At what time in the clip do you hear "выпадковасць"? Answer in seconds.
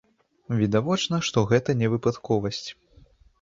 1.93-2.65